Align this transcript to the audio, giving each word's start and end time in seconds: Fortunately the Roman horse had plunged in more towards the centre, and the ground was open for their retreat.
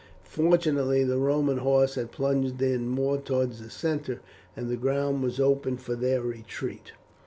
Fortunately 0.23 1.03
the 1.03 1.19
Roman 1.19 1.59
horse 1.59 1.93
had 1.93 2.11
plunged 2.11 2.59
in 2.59 2.87
more 2.87 3.19
towards 3.19 3.61
the 3.61 3.69
centre, 3.69 4.19
and 4.57 4.67
the 4.67 4.75
ground 4.75 5.21
was 5.21 5.39
open 5.39 5.77
for 5.77 5.93
their 5.95 6.23
retreat. 6.23 6.93